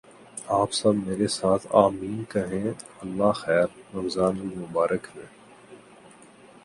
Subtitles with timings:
[0.49, 2.67] آپ سب میرے ساتھ "آمین" کہیں
[3.01, 3.65] اللہ خیر!
[3.95, 5.25] رمضان المبارک میں